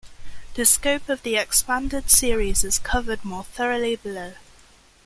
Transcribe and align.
The 0.55 0.65
scope 0.65 1.09
of 1.09 1.21
the 1.21 1.35
expanded 1.35 2.09
series 2.09 2.63
is 2.63 2.79
covered 2.79 3.23
more 3.23 3.43
thoroughly 3.43 3.97
below. 3.97 4.33